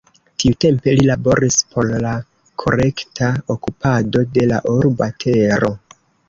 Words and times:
Tiutempe, 0.43 0.93
li 0.99 1.03
laboris 1.09 1.57
por 1.75 1.91
la 2.05 2.13
korekta 2.63 3.29
okupado 3.57 4.25
de 4.39 4.49
la 4.53 4.59
urba 4.73 5.11
tero. 5.27 5.71